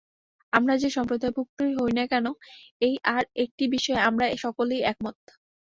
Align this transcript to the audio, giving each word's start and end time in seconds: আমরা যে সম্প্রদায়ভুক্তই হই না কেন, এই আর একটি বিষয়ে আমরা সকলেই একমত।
আমরা 0.53 0.73
যে 0.77 0.89
সম্প্রদায়ভুক্তই 0.89 1.73
হই 1.77 1.91
না 1.93 2.05
কেন, 2.11 2.25
এই 2.81 2.95
আর 3.07 3.23
একটি 3.43 3.63
বিষয়ে 3.67 4.05
আমরা 4.09 4.25
সকলেই 4.37 4.81
একমত। 4.83 5.17